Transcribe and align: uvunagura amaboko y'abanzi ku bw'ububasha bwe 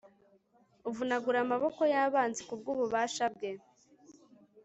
uvunagura 0.89 1.37
amaboko 1.45 1.81
y'abanzi 1.93 2.41
ku 2.47 2.53
bw'ububasha 2.59 3.25
bwe 3.35 3.51